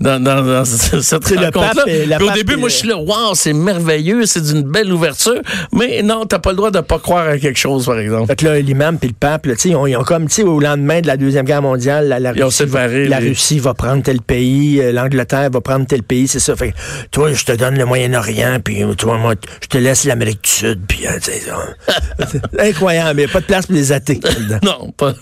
dans, 0.00 0.22
dans, 0.22 0.64
cette 0.64 1.26
rencontre-là. 1.26 2.16
Puis 2.18 2.28
au 2.28 2.30
début, 2.32 2.56
moi, 2.56 2.68
je 2.68 2.74
suis 2.76 2.88
là, 2.88 2.96
wow, 2.96 3.34
c'est 3.34 3.52
merveilleux, 3.52 4.26
c'est 4.26 4.42
d'une 4.42 4.62
belle 4.62 4.92
ouverture. 4.92 5.40
Mais 5.72 6.02
non, 6.02 6.24
t'as 6.26 6.38
pas 6.38 6.50
le 6.50 6.56
droit 6.56 6.70
de 6.70 6.80
pas 6.80 6.98
croire 6.98 7.28
à 7.28 7.38
quelque 7.38 7.58
chose, 7.58 7.86
par 7.86 7.98
exemple. 7.98 8.26
Fait 8.28 8.36
que 8.36 8.44
là, 8.46 8.60
l'imam 8.60 8.98
puis 8.98 9.08
le 9.08 9.14
pape, 9.18 9.46
là, 9.46 9.54
tu 9.54 9.62
sais, 9.62 9.68
ils 9.70 9.76
ont, 9.76 9.86
ils 9.86 9.96
ont 9.96 10.04
comme, 10.04 10.26
tu 10.28 10.34
sais, 10.36 10.42
au 10.42 10.60
lendemain 10.60 11.00
de 11.00 11.06
la 11.06 11.16
Deuxième 11.16 11.44
Guerre 11.44 11.62
mondiale, 11.62 12.08
la, 12.20 12.30
Russie, 12.32 12.42
va, 12.42 12.50
séparé 12.50 13.08
la 13.08 13.20
les- 13.20 13.28
Russie 13.28 13.58
va 13.58 13.74
prendre 13.74 14.02
tel 14.02 14.20
pays, 14.20 14.80
euh, 14.80 14.92
l'Angleterre 14.92 15.50
va 15.50 15.60
prendre 15.60 15.86
tel 15.86 16.02
pays, 16.02 16.28
c'est 16.28 16.40
ça. 16.40 16.54
Fait 16.56 16.72
que, 16.72 16.76
toi, 17.10 17.32
je 17.32 17.44
te 17.44 17.52
donne 17.52 17.76
le 17.76 17.84
Moyen-Orient, 17.84 18.58
puis 18.62 18.82
euh, 18.82 18.94
toi, 18.94 19.18
moi, 19.18 19.34
je 19.62 19.66
te 19.68 19.78
laisse 19.78 20.04
l'Amérique 20.04 20.42
du 20.44 20.50
Sud, 20.50 20.80
puis, 20.86 21.06
euh. 21.06 21.10
C'est 22.30 22.60
incroyable, 22.60 23.20
il 23.20 23.24
n'y 23.24 23.30
a 23.30 23.32
pas 23.32 23.40
de 23.40 23.46
place 23.46 23.66
pour 23.66 23.74
les 23.74 23.92
athées. 23.92 24.20
Non, 24.62 24.92
pas 24.96 25.12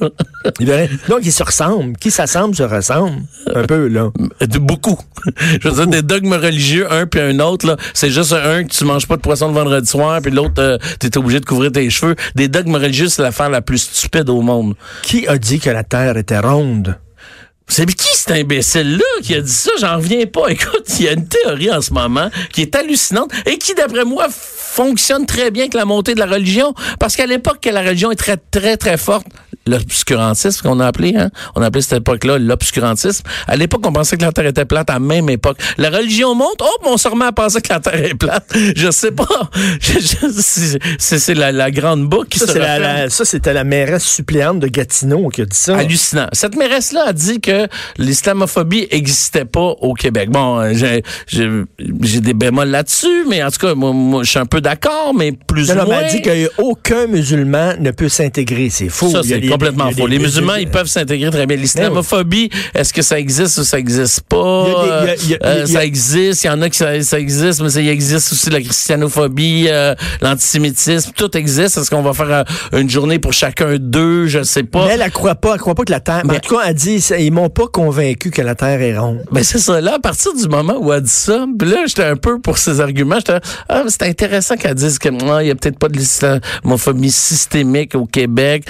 Donc, 1.09 1.21
ils 1.23 1.33
se 1.45 1.63
ressemblent. 1.63 1.97
Qui 1.97 2.11
s'assemble 2.11 2.55
se 2.55 2.63
ressemble? 2.63 3.23
Un 3.55 3.65
peu, 3.65 3.89
là. 3.89 4.11
de 4.41 4.59
beaucoup. 4.59 4.99
Je 5.61 5.69
veux 5.69 5.75
dire, 5.75 5.87
des 5.87 6.03
dogmes 6.03 6.35
religieux, 6.35 6.91
un 6.91 7.07
puis 7.07 7.21
un 7.21 7.39
autre, 7.41 7.67
là, 7.67 7.77
c'est 7.93 8.11
juste 8.11 8.33
un 8.33 8.65
que 8.65 8.73
tu 8.73 8.85
manges 8.85 9.07
pas 9.07 9.17
de 9.17 9.23
poisson 9.23 9.49
le 9.49 9.55
vendredi 9.55 9.89
soir, 9.89 10.21
puis 10.23 10.31
l'autre, 10.31 10.55
euh, 10.59 10.79
t'es 10.99 11.17
obligé 11.17 11.41
de 11.41 11.47
couvrir 11.47 11.73
tes 11.73 11.89
cheveux. 11.91 12.17
Des 12.35 12.49
dogmes 12.49 12.75
religieux, 12.75 13.09
c'est 13.09 13.23
l'affaire 13.23 13.51
la 13.51 13.63
plus 13.63 13.79
stupide 13.79 14.29
au 14.29 14.41
monde. 14.41 14.75
Qui 15.03 15.27
a 15.29 15.39
dit 15.39 15.61
que 15.61 15.71
la 15.71 15.85
Terre 15.85 16.17
était 16.17 16.39
ronde? 16.39 16.99
C'est 17.67 17.87
qui 17.87 18.15
cet 18.15 18.31
imbécile-là 18.33 19.05
qui 19.23 19.35
a 19.35 19.41
dit 19.41 19.51
ça? 19.51 19.71
J'en 19.81 19.97
reviens 19.97 20.27
pas. 20.27 20.47
Écoute, 20.49 20.85
il 20.99 21.07
y 21.07 21.09
a 21.09 21.13
une 21.13 21.27
théorie 21.27 21.73
en 21.73 21.81
ce 21.81 21.93
moment 21.93 22.31
qui 22.53 22.63
est 22.63 22.75
hallucinante 22.77 23.33
et 23.47 23.59
qui, 23.59 23.75
d'après 23.75 24.05
moi, 24.05 24.27
fonctionne 24.31 25.25
très 25.25 25.51
bien 25.51 25.65
avec 25.65 25.75
la 25.75 25.85
montée 25.85 26.15
de 26.15 26.21
la 26.21 26.27
religion. 26.27 26.75
Parce 27.01 27.17
qu'à 27.17 27.27
l'époque 27.27 27.61
que 27.61 27.71
la 27.71 27.81
religion 27.81 28.11
est 28.11 28.17
très, 28.17 28.37
très, 28.37 28.77
très 28.77 28.99
forte, 28.99 29.27
l'obscurantisme 29.67 30.63
qu'on 30.69 30.81
a 30.81 30.87
appelé, 30.87 31.15
hein? 31.17 31.31
On 31.55 31.63
a 31.63 31.67
appelé 31.67 31.83
cette 31.83 31.99
époque-là 31.99 32.39
l'obscurantisme. 32.39 33.25
À 33.47 33.57
l'époque, 33.57 33.87
on 33.87 33.93
pensait 33.93 34.17
que 34.17 34.23
la 34.23 34.33
Terre 34.33 34.47
était 34.47 34.65
plate 34.65 34.91
à 34.91 34.95
la 34.95 34.99
même 35.01 35.29
époque. 35.31 35.59
La 35.79 35.91
religion 35.91 36.35
monte, 36.35 36.61
hop, 36.61 36.83
on 36.87 36.97
se 36.97 37.09
remet 37.09 37.25
à 37.27 37.33
penser 37.33 37.61
que 37.61 37.73
la 37.73 37.81
Terre 37.81 38.05
est 38.05 38.15
plate. 38.15 38.47
Je 38.77 38.91
sais 38.91 39.11
pas. 39.13 39.27
C'est- 40.99 41.35
la, 41.35 41.51
la 41.53 41.71
grande 41.71 42.09
boucle 42.09 42.29
qui 42.29 42.39
Ça, 42.39 42.47
se 42.47 42.59
la- 42.59 42.79
la- 42.79 43.11
ça, 43.11 43.25
c'était 43.25 43.53
la 43.53 43.65
mairesse 43.65 44.05
suppléante 44.05 44.61
de 44.61 44.69
Gatineau 44.69 45.29
qui 45.29 45.43
a 45.43 45.45
dit 45.47 45.57
ça. 45.57 45.77
Hallucinant. 45.77 46.29
Cette 46.33 46.57
mairesse-là 46.57 47.05
a 47.09 47.13
dit 47.13 47.41
que 47.41 47.67
l'islamophobie 47.99 48.87
existait 48.91 49.45
pas 49.45 49.75
au 49.81 49.95
Québec. 49.95 50.31
Bon, 50.31 50.61
euh, 50.61 50.73
j'ai, 51.27 52.21
des 52.21 52.35
bémols 52.35 52.69
là-dessus, 52.69 53.25
mais 53.29 53.43
en 53.43 53.51
tout 53.51 53.59
cas, 53.67 53.75
moi, 53.75 53.93
moi, 53.93 54.23
je 54.23 54.31
suis 54.31 54.39
un 54.39 54.47
peu 54.47 54.61
d'accord, 54.61 55.13
mais 55.17 55.33
plus 55.33 55.69
Non, 55.69 55.75
ou 55.75 55.79
non, 55.79 55.85
moins. 55.87 56.01
elle 56.03 56.11
dit 56.11 56.23
qu'aucun 56.23 57.07
musulman 57.07 57.75
ne 57.81 57.91
peut 57.91 58.09
s'intégrer. 58.09 58.71
C'est 58.71 58.89
faux. 58.89 59.11
Ça, 59.11 59.23
complètement 59.55 59.91
faux. 59.91 60.07
Les 60.07 60.19
musulmans, 60.19 60.55
ils 60.55 60.71
peuvent 60.71 60.87
s'intégrer 60.87 61.31
très 61.31 61.47
bien. 61.47 61.57
L'islamophobie, 61.57 62.51
est-ce 62.75 62.93
que 62.93 63.03
ça 63.03 63.19
existe 63.19 63.59
ou 63.59 63.65
ça 63.65 63.79
existe 63.79 64.23
pas? 64.23 65.07
Ça 65.67 65.85
existe. 65.85 66.45
Il 66.45 66.47
y 66.49 66.51
en 66.51 66.63
a 66.63 66.69
qui 66.71 66.79
ça, 66.79 67.01
ça 67.03 67.19
existe, 67.19 67.61
mais 67.63 67.71
ça, 67.71 67.81
il 67.81 67.89
existe 67.89 68.33
aussi 68.33 68.51
la 68.51 68.61
christianophobie, 68.61 69.67
euh, 69.69 69.95
l'antisémitisme. 70.21 71.13
Tout 71.17 71.37
existe. 71.37 71.79
Est-ce 71.79 71.91
qu'on 71.91 72.03
va 72.03 72.13
faire 72.13 72.31
euh, 72.31 72.79
une 72.81 72.91
journée 72.91 73.19
pour 73.19 73.33
chacun 73.33 73.77
d'eux? 73.79 74.27
Je 74.27 74.43
sais 74.43 74.65
pas. 74.65 74.87
Mais 74.87 74.95
elle, 74.95 75.03
elle 75.03 75.11
croit 75.11 75.35
pas, 75.35 75.55
elle 75.55 75.61
croit 75.61 75.75
pas 75.75 75.85
que 75.85 75.93
la 75.93 76.01
Terre. 76.01 76.23
Mais- 76.25 76.37
en 76.37 76.41
tout 76.41 76.57
cas, 76.57 76.63
elle 76.67 76.75
dit, 76.75 76.97
ils 77.19 77.33
m'ont 77.33 77.51
pas 77.51 77.67
convaincu 77.67 78.31
que 78.31 78.43
la 78.43 78.55
Terre 78.55 78.81
est 78.81 78.99
ronde. 78.99 79.23
Ben 79.31 79.43
c'est 79.43 79.59
ça. 79.59 79.81
Là, 79.81 79.95
à 79.95 79.99
partir 79.99 80.35
du 80.35 80.49
moment 80.49 80.77
où 80.81 80.93
elle 80.93 81.03
dit 81.03 81.11
ça, 81.11 81.47
là, 81.61 81.85
j'étais 81.87 82.05
un 82.05 82.17
peu 82.17 82.39
pour 82.41 82.59
ses 82.59 82.81
arguments. 82.81 83.17
J'étais 83.17 83.41
ah, 83.69 83.83
mais 83.85 83.91
c'est 83.91 84.03
intéressant 84.05 84.57
qu'elle 84.57 84.75
dise 84.75 84.99
que 84.99 85.09
moi, 85.09 85.43
il 85.43 85.49
y 85.49 85.51
a 85.51 85.55
peut-être 85.55 85.79
pas 85.79 85.89
de 85.89 85.97
l'islamophobie 85.97 87.11
systémique 87.11 87.95
au 87.95 88.07
Québec. 88.07 88.65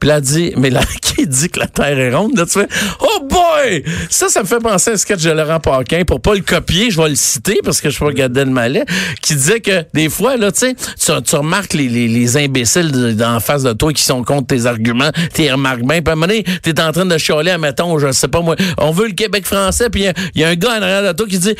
Puis 0.00 0.08
là, 0.08 0.20
dit, 0.20 0.52
mais 0.56 0.70
là, 0.70 0.80
qui 1.02 1.26
dit 1.26 1.48
que 1.50 1.60
la 1.60 1.66
Terre 1.66 1.98
est 1.98 2.14
ronde? 2.14 2.36
Là, 2.36 2.46
tu 2.46 2.58
fais, 2.58 2.68
oh 3.00 3.26
boy! 3.28 3.84
Ça, 4.08 4.28
ça 4.28 4.42
me 4.42 4.46
fait 4.46 4.58
penser 4.58 4.90
à 4.90 4.92
un 4.94 4.96
sketch 4.96 5.22
de 5.22 5.30
Laurent 5.30 5.60
Paquin. 5.60 6.02
Pour 6.06 6.20
pas 6.20 6.34
le 6.34 6.40
copier, 6.40 6.90
je 6.90 7.00
vais 7.00 7.10
le 7.10 7.14
citer 7.14 7.60
parce 7.62 7.80
que 7.80 7.90
je 7.90 7.98
pas 7.98 8.12
Gad 8.12 8.36
Elmaleh, 8.36 8.84
qui 9.20 9.34
disait 9.34 9.60
que 9.60 9.84
des 9.92 10.08
fois, 10.08 10.36
là, 10.36 10.50
tu 10.50 10.74
sais, 10.96 11.20
tu, 11.22 11.36
remarques 11.36 11.74
les, 11.74 11.88
les, 11.88 12.08
les 12.08 12.36
imbéciles 12.36 12.90
de- 12.90 13.22
en 13.22 13.40
face 13.40 13.62
de 13.62 13.72
toi 13.72 13.92
qui 13.92 14.02
sont 14.02 14.24
contre 14.24 14.48
tes 14.48 14.66
arguments, 14.66 15.10
tu 15.34 15.50
remarques 15.50 15.82
bien. 15.82 16.00
Puis 16.00 16.08
à 16.08 16.12
un 16.12 16.14
moment 16.14 16.26
donné, 16.26 16.44
t'es 16.62 16.80
en 16.80 16.92
train 16.92 17.04
de 17.04 17.18
chialer, 17.18 17.50
admettons, 17.52 17.98
je 17.98 18.10
sais 18.12 18.28
pas 18.28 18.40
moi, 18.40 18.56
on 18.78 18.90
veut 18.90 19.08
le 19.08 19.12
Québec 19.12 19.46
français, 19.46 19.90
puis 19.90 20.04
il 20.04 20.12
y 20.34 20.40
y, 20.40 20.44
a 20.44 20.48
un 20.48 20.54
gars 20.54 20.70
en 20.78 20.82
arrière 20.82 21.02
de 21.02 21.12
toi 21.12 21.26
qui 21.26 21.38
dit 21.38 21.54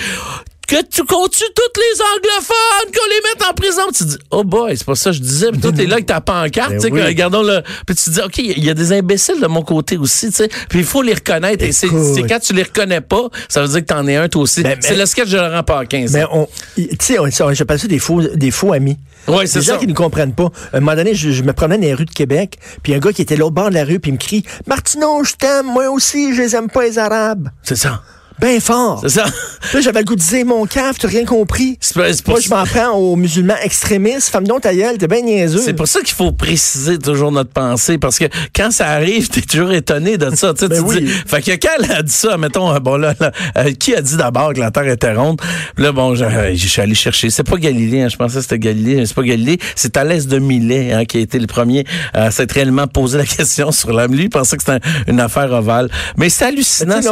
que 0.70 0.86
tu 0.86 1.04
continues 1.04 1.50
toutes 1.54 1.76
les 1.76 2.00
anglophones, 2.00 2.92
qu'on 2.94 3.08
les 3.08 3.20
mette 3.28 3.48
en 3.50 3.54
prison? 3.54 3.82
Tu 3.92 4.04
dis, 4.04 4.18
oh 4.30 4.44
boy, 4.44 4.76
c'est 4.76 4.86
pas 4.86 4.94
ça 4.94 5.10
que 5.10 5.16
je 5.16 5.22
disais. 5.22 5.50
Puis 5.50 5.60
toi, 5.60 5.72
t'es 5.72 5.86
là 5.86 5.94
avec 5.94 6.06
ta 6.06 6.20
pancarte, 6.20 6.70
Ben 6.70 6.76
tu 6.80 6.86
sais, 6.86 6.92
oui. 6.92 7.02
regardons 7.02 7.42
le. 7.42 7.62
Puis 7.86 7.96
tu 7.96 8.10
dis, 8.10 8.20
OK, 8.20 8.38
il 8.38 8.64
y 8.64 8.70
a 8.70 8.74
des 8.74 8.92
imbéciles 8.92 9.40
de 9.40 9.46
mon 9.48 9.62
côté 9.62 9.96
aussi, 9.96 10.28
tu 10.28 10.36
sais. 10.36 10.48
Puis 10.68 10.78
il 10.80 10.84
faut 10.84 11.02
les 11.02 11.14
reconnaître. 11.14 11.64
Et 11.64 11.72
c'est 11.72 11.88
quand 11.88 12.38
tu 12.38 12.52
les 12.52 12.62
reconnais 12.62 13.00
pas, 13.00 13.28
ça 13.48 13.62
veut 13.62 13.68
dire 13.68 13.80
que 13.80 13.86
t'en 13.86 14.06
es 14.06 14.14
un, 14.16 14.28
toi 14.28 14.42
aussi. 14.42 14.62
Ben, 14.62 14.78
c'est 14.80 14.94
le 14.96 15.06
sketch 15.06 15.30
de 15.30 15.38
Laurent 15.38 15.64
Paquin, 15.64 16.06
ça. 16.06 16.18
Mais 16.18 16.24
on, 16.30 16.48
tu 16.76 16.88
sais, 17.00 17.16
j'appelle 17.52 17.78
ça 17.78 17.88
des 17.88 17.98
faux, 17.98 18.22
des 18.22 18.50
faux 18.52 18.72
amis. 18.72 18.96
Ouais, 19.26 19.46
c'est 19.46 19.58
Des 19.58 19.64
gens 19.64 19.78
qui 19.78 19.86
ne 19.86 19.92
comprennent 19.92 20.34
pas. 20.34 20.50
À 20.72 20.76
un 20.76 20.80
moment 20.80 20.94
donné, 20.96 21.14
je, 21.14 21.30
je 21.30 21.42
me 21.42 21.52
promenais 21.52 21.78
dans 21.78 21.82
les 21.86 21.94
rues 21.94 22.06
de 22.06 22.10
Québec, 22.12 22.58
puis 22.82 22.94
un 22.94 22.98
gars 22.98 23.12
qui 23.12 23.22
était 23.22 23.36
l'autre 23.36 23.54
bord 23.54 23.68
de 23.70 23.74
la 23.74 23.84
rue, 23.84 23.98
puis 23.98 24.10
il 24.10 24.14
me 24.14 24.18
crie 24.18 24.44
Martineau, 24.66 25.24
je 25.24 25.34
t'aime, 25.34 25.66
moi 25.66 25.88
aussi, 25.90 26.34
je 26.34 26.42
les 26.42 26.56
aime 26.56 26.70
pas 26.70 26.84
les 26.84 26.98
Arabes. 26.98 27.48
C'est 27.62 27.76
ça. 27.76 28.02
Ben 28.40 28.58
fort. 28.60 29.00
C'est 29.02 29.10
ça. 29.10 29.26
Là, 29.74 29.80
j'avais 29.80 30.00
le 30.00 30.04
goût 30.04 30.16
de 30.16 30.20
dire 30.20 30.44
mon 30.46 30.64
caf, 30.66 30.98
t'as 30.98 31.08
rien 31.08 31.24
compris. 31.24 31.76
C'est 31.80 31.94
pas- 31.94 32.08
Moi, 32.28 32.40
je 32.40 32.48
m'en 32.50 32.64
prends 32.64 32.92
aux 32.96 33.16
musulmans 33.16 33.56
extrémistes. 33.62 34.28
Femme 34.30 34.46
donc 34.46 34.62
ta 34.62 34.74
gueule, 34.74 34.98
t'es 34.98 35.06
bien 35.08 35.22
niaiseux. 35.22 35.60
C'est 35.64 35.74
pour 35.74 35.86
ça 35.88 36.00
qu'il 36.00 36.14
faut 36.14 36.32
préciser 36.32 36.98
toujours 36.98 37.30
notre 37.32 37.50
pensée, 37.50 37.98
parce 37.98 38.18
que 38.18 38.24
quand 38.54 38.70
ça 38.70 38.88
arrive, 38.88 39.28
t'es 39.28 39.40
toujours 39.42 39.72
étonné 39.72 40.16
de 40.18 40.34
ça. 40.34 40.52
Ben 40.60 40.68
tu 40.68 40.80
oui. 40.80 41.00
dis, 41.02 41.06
fait 41.26 41.42
que 41.42 41.50
quand 41.52 41.70
elle 41.82 41.90
a 41.92 42.02
dit 42.02 42.12
ça, 42.12 42.36
mettons, 42.36 42.72
euh, 42.74 42.78
bon 42.80 42.96
là, 42.96 43.14
là, 43.18 43.32
euh, 43.58 43.72
qui 43.72 43.94
a 43.94 44.00
dit 44.02 44.16
d'abord 44.16 44.52
que 44.54 44.60
la 44.60 44.70
Terre 44.70 44.86
était 44.88 45.12
ronde? 45.12 45.40
Là, 45.78 45.92
bon, 45.92 46.14
je, 46.14 46.24
euh, 46.24 46.54
je 46.54 46.66
suis 46.68 46.80
allé 46.82 46.94
chercher. 46.94 47.30
C'est 47.30 47.42
pas 47.44 47.56
Galilée, 47.56 48.02
hein, 48.02 48.08
je 48.08 48.16
pensais 48.16 48.36
que 48.36 48.42
c'était 48.42 48.58
Galilée, 48.58 49.04
c'est 49.06 49.14
pas 49.14 49.22
Galilée. 49.22 49.58
C'est 49.76 49.90
Thalès 49.90 50.26
de 50.26 50.38
Milet 50.38 50.92
hein, 50.92 51.04
qui 51.04 51.16
a 51.18 51.20
été 51.20 51.38
le 51.38 51.46
premier 51.46 51.84
à 52.12 52.30
s'être 52.30 52.52
réellement 52.52 52.86
posé 52.86 53.18
la 53.18 53.24
question 53.36 53.72
sur 53.72 53.92
l'âme. 53.92 54.14
Lui, 54.14 54.24
il 54.24 54.30
pensait 54.30 54.56
que 54.56 54.62
c'était 54.62 54.84
un- 54.86 55.10
une 55.12 55.20
affaire 55.20 55.52
ovale. 55.52 55.88
Mais 56.16 56.28
c'est 56.28 56.44
hallucinant, 56.46 57.00
ce 57.02 57.08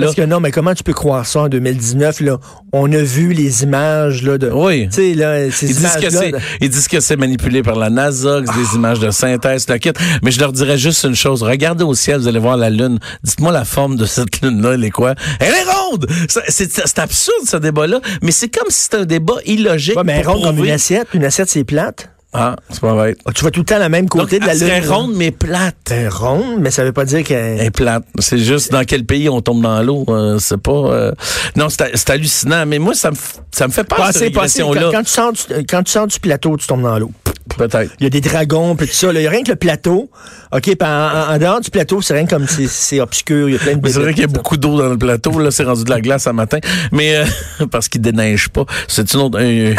parce 0.00 0.14
que 0.14 0.22
non, 0.22 0.40
mais 0.40 0.50
comment 0.50 0.74
tu 0.74 0.82
peux 0.82 0.92
croire 0.94 1.26
ça 1.26 1.40
en 1.40 1.48
2019, 1.94 2.20
là? 2.20 2.38
On 2.72 2.90
a 2.92 2.98
vu 2.98 3.32
les 3.32 3.62
images, 3.62 4.22
là, 4.22 4.38
de. 4.38 4.50
Oui. 4.50 4.88
Là, 5.16 5.50
ces 5.50 5.66
Ils 5.70 5.74
disent, 5.74 5.96
que 6.00 6.30
de- 6.32 6.38
ils 6.60 6.68
disent 6.68 6.88
que 6.88 7.00
c'est 7.00 7.16
manipulé 7.16 7.62
par 7.62 7.76
la 7.76 7.90
NASA, 7.90 8.40
que 8.40 8.46
c'est 8.52 8.58
des 8.70 8.74
images 8.76 8.98
de 9.00 9.10
synthèse, 9.10 9.66
le 9.68 9.78
kit. 9.78 9.92
Mais 10.22 10.30
je 10.30 10.40
leur 10.40 10.52
dirais 10.52 10.78
juste 10.78 11.04
une 11.04 11.14
chose. 11.14 11.42
Regardez 11.42 11.84
au 11.84 11.94
ciel, 11.94 12.20
vous 12.20 12.28
allez 12.28 12.38
voir 12.38 12.56
la 12.56 12.70
Lune. 12.70 12.98
Dites-moi 13.22 13.52
la 13.52 13.64
forme 13.64 13.96
de 13.96 14.04
cette 14.06 14.40
Lune-là, 14.42 14.72
elle 14.74 14.84
est 14.84 14.90
quoi? 14.90 15.14
Elle 15.40 15.54
est 15.54 15.70
ronde! 15.70 16.06
C'est, 16.48 16.98
absurde, 16.98 17.46
ce 17.46 17.56
débat-là. 17.56 18.00
Mais 18.22 18.32
c'est 18.32 18.48
comme 18.48 18.70
si 18.70 18.84
c'était 18.84 18.98
un 18.98 19.04
débat 19.06 19.36
illogique. 19.46 19.96
Ouais, 19.96 20.04
mais 20.04 20.22
ronde 20.22 20.42
comme 20.42 20.64
une 20.64 20.70
assiette. 20.70 21.08
Une 21.14 21.24
assiette, 21.24 21.48
c'est 21.48 21.64
plate. 21.64 22.10
Ah, 22.32 22.56
c'est 22.68 22.80
pas 22.80 22.92
vrai. 22.92 23.16
Ah, 23.24 23.30
Tu 23.34 23.40
vois 23.42 23.50
tout 23.50 23.60
le 23.60 23.64
temps 23.66 23.78
la 23.78 23.88
même 23.88 24.06
Donc, 24.06 24.20
côté 24.22 24.38
de 24.38 24.44
la 24.44 24.52
elle 24.52 24.58
lune. 24.58 24.68
serait 24.68 24.80
là. 24.82 24.94
ronde, 24.94 25.12
mais 25.16 25.30
plate. 25.30 25.74
Elle 25.90 26.02
est 26.02 26.08
ronde, 26.08 26.60
mais 26.60 26.70
ça 26.70 26.84
veut 26.84 26.92
pas 26.92 27.04
dire 27.06 27.18
Elle 27.18 27.24
qu'elle. 27.24 27.60
est 27.60 27.70
plate. 27.70 28.04
C'est 28.18 28.38
juste 28.38 28.72
dans 28.72 28.84
quel 28.84 29.04
pays 29.06 29.28
on 29.30 29.40
tombe 29.40 29.62
dans 29.62 29.82
l'eau. 29.82 30.04
euh, 30.08 30.38
c'est 30.38 30.60
pas. 30.60 30.70
euh, 30.72 31.12
Non, 31.56 31.68
c'est, 31.70 32.10
hallucinant. 32.10 32.66
Mais 32.66 32.78
moi, 32.78 32.94
ça 32.94 33.10
me, 33.10 33.16
ça 33.52 33.66
me 33.66 33.72
fait 33.72 33.84
peur, 33.84 34.10
cette. 34.12 34.34
Quand, 34.34 34.90
quand 34.92 35.02
tu 35.02 35.10
sors 35.10 35.32
du, 35.32 35.40
quand 35.66 35.82
tu 35.82 35.92
sors 35.92 36.06
du 36.06 36.20
plateau, 36.20 36.56
tu 36.58 36.66
tombes 36.66 36.82
dans 36.82 36.98
l'eau. 36.98 37.10
Peut-être. 37.56 37.92
Il 38.00 38.04
y 38.04 38.06
a 38.06 38.10
des 38.10 38.20
dragons, 38.20 38.74
puis 38.76 38.86
tout 38.88 38.92
ça. 38.92 39.12
là. 39.12 39.20
Il 39.20 39.22
y 39.22 39.26
a 39.26 39.30
rien 39.30 39.42
que 39.44 39.50
le 39.52 39.56
plateau. 39.56 40.10
OK, 40.52 40.62
puis 40.62 40.76
en, 40.82 40.86
en- 40.86 41.34
en 41.34 41.38
dehors 41.38 41.60
du 41.60 41.70
plateau, 41.70 42.02
c'est 42.02 42.12
rien 42.14 42.26
comme 42.26 42.46
c'est- 42.48 42.66
c'est 42.68 43.00
obscur. 43.00 43.48
Il 43.48 43.52
y 43.52 43.56
a 43.56 43.60
plein 43.60 43.76
de 43.76 43.88
c'est 43.88 43.98
vrai 44.00 44.12
qu'il 44.12 44.22
y 44.22 44.24
a 44.24 44.28
beaucoup 44.28 44.56
d'eau 44.56 44.76
dans 44.76 44.88
le 44.88 44.98
plateau. 44.98 45.38
Là, 45.38 45.50
c'est 45.50 45.62
rendu 45.64 45.84
de 45.84 45.90
la 45.90 46.00
glace 46.00 46.26
à 46.26 46.32
matin. 46.32 46.58
Mais 46.92 47.16
euh, 47.16 47.66
parce 47.70 47.88
qu'il 47.88 48.00
déneige 48.02 48.48
pas. 48.48 48.64
C'est 48.88 49.14
une 49.14 49.20
autre, 49.20 49.38
un- 49.40 49.74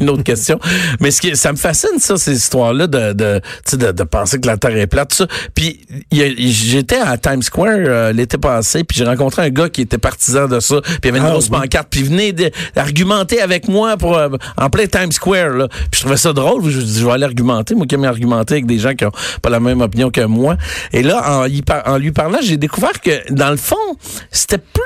une 0.00 0.10
autre 0.10 0.22
question. 0.24 0.58
Mais 0.98 1.10
ce 1.10 1.20
qui, 1.20 1.36
ça 1.36 1.52
me 1.52 1.56
fascine, 1.58 1.98
ça, 2.00 2.16
ces 2.16 2.36
histoires-là 2.36 2.86
de, 2.86 3.12
de, 3.12 3.40
tu 3.64 3.70
sais, 3.72 3.76
de, 3.76 3.92
de 3.92 4.02
penser 4.02 4.40
que 4.40 4.46
la 4.46 4.56
Terre 4.56 4.76
est 4.76 4.86
plate, 4.86 5.10
tout 5.10 5.16
ça. 5.16 5.26
Puis 5.54 5.80
j'étais 6.10 6.98
à 6.98 7.16
Times 7.18 7.42
Square 7.42 7.68
euh, 7.78 8.12
l'été 8.12 8.38
passé, 8.38 8.84
puis 8.84 8.96
j'ai 8.98 9.04
rencontré 9.04 9.42
un 9.42 9.50
gars 9.50 9.68
qui 9.68 9.82
était 9.82 9.98
partisan 9.98 10.46
de 10.48 10.60
ça. 10.60 10.80
Puis 10.82 10.98
il 11.04 11.08
avait 11.08 11.18
une 11.18 11.24
Ah, 11.26 11.30
grosse 11.30 11.48
oui. 11.50 11.58
pancarte, 11.60 11.88
puis 11.90 12.00
il 12.00 12.06
venait 12.06 12.32
de- 12.32 12.50
argumenter 12.76 13.40
avec 13.40 13.68
moi 13.68 13.96
pour 13.96 14.16
euh, 14.16 14.28
en 14.56 14.70
plein 14.70 14.86
Times 14.86 15.12
Square. 15.12 15.50
Là. 15.50 15.68
Puis 15.68 15.88
je 15.94 16.00
trouvais 16.00 16.16
ça 16.16 16.32
drôle. 16.32 16.68
Je, 16.68 16.80
dis, 16.80 17.00
je 17.00 17.04
vais 17.06 17.12
aller 17.12 17.24
argumenter. 17.24 17.74
Moi 17.74 17.86
qui 17.86 17.94
aime 17.94 18.04
argumenter 18.04 18.54
avec 18.54 18.66
des 18.66 18.78
gens 18.78 18.94
qui 18.94 19.04
ont 19.04 19.12
pas 19.42 19.50
la 19.50 19.60
même 19.60 19.80
opinion 19.80 20.10
que 20.10 20.22
moi. 20.22 20.56
Et 20.92 21.02
là, 21.02 21.40
en, 21.40 21.44
y 21.46 21.62
par- 21.62 21.86
en 21.86 21.98
lui 21.98 22.12
parlant, 22.12 22.38
j'ai 22.42 22.56
découvert 22.56 23.00
que 23.00 23.32
dans 23.32 23.50
le 23.50 23.56
fond, 23.56 23.76
c'était 24.30 24.58
plus 24.58 24.82